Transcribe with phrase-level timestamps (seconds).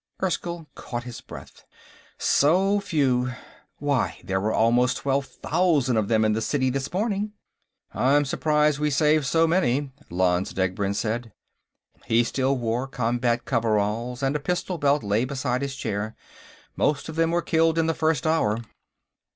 [0.23, 1.63] Erskyll caught his breath.
[2.17, 3.33] "So few!
[3.77, 7.33] Why, there were almost twelve thousand of them in the city this morning."
[7.93, 11.33] "I'm surprised we saved so many," Lanze Degbrend said.
[12.05, 16.15] He still wore combat coveralls, and a pistol belt lay beside his chair.
[16.75, 18.57] "Most of them were killed in the first hour."